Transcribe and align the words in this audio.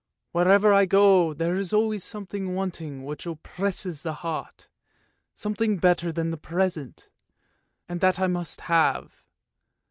Wherever 0.31 0.73
I 0.73 0.87
go 0.87 1.31
there 1.31 1.53
is 1.53 1.71
always 1.73 2.03
something 2.03 2.55
wanting 2.55 3.05
which 3.05 3.27
oppresses 3.27 4.01
the 4.01 4.13
heart, 4.25 4.67
something 5.35 5.77
better 5.77 6.11
than 6.11 6.31
the 6.31 6.37
present, 6.37 7.07
and 7.87 8.01
that 8.01 8.19
I 8.19 8.25
must 8.25 8.61
have. 8.61 9.23